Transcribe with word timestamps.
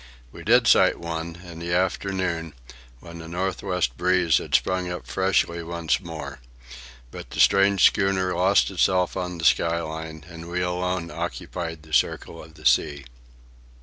We 0.31 0.43
did 0.43 0.65
sight 0.65 0.97
one, 0.99 1.35
in 1.45 1.59
the 1.59 1.73
afternoon, 1.75 2.55
when 3.01 3.19
the 3.19 3.27
north 3.27 3.61
west 3.61 3.97
breeze 3.97 4.39
had 4.39 4.55
sprung 4.55 4.89
up 4.89 5.05
freshly 5.05 5.61
once 5.61 5.99
more. 5.99 6.39
But 7.11 7.29
the 7.29 7.39
strange 7.39 7.85
schooner 7.85 8.33
lost 8.33 8.71
itself 8.71 9.15
on 9.15 9.37
the 9.37 9.45
sky 9.45 9.79
line 9.79 10.25
and 10.27 10.49
we 10.49 10.61
alone 10.63 11.11
occupied 11.11 11.83
the 11.83 11.93
circle 11.93 12.41
of 12.43 12.55
the 12.55 12.65
sea. 12.65 13.05